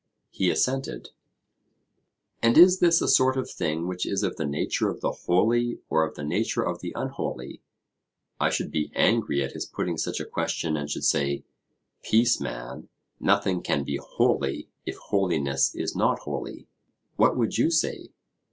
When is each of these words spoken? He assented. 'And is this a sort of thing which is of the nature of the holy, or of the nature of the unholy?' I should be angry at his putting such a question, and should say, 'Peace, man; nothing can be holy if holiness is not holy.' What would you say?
He 0.31 0.49
assented. 0.49 1.11
'And 2.41 2.57
is 2.57 2.79
this 2.79 3.03
a 3.03 3.07
sort 3.07 3.37
of 3.37 3.47
thing 3.51 3.87
which 3.87 4.03
is 4.07 4.23
of 4.23 4.35
the 4.35 4.47
nature 4.47 4.89
of 4.89 4.99
the 4.99 5.11
holy, 5.11 5.77
or 5.91 6.03
of 6.03 6.15
the 6.15 6.23
nature 6.23 6.63
of 6.63 6.79
the 6.81 6.91
unholy?' 6.95 7.61
I 8.39 8.49
should 8.49 8.71
be 8.71 8.91
angry 8.95 9.43
at 9.43 9.51
his 9.51 9.67
putting 9.67 9.99
such 9.99 10.19
a 10.19 10.25
question, 10.25 10.75
and 10.75 10.89
should 10.89 11.03
say, 11.05 11.43
'Peace, 12.01 12.39
man; 12.41 12.89
nothing 13.19 13.61
can 13.61 13.83
be 13.83 13.97
holy 13.97 14.69
if 14.87 14.95
holiness 14.97 15.75
is 15.75 15.95
not 15.95 16.17
holy.' 16.21 16.67
What 17.15 17.37
would 17.37 17.59
you 17.59 17.69
say? 17.69 18.09